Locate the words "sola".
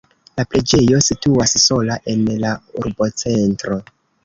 1.67-1.99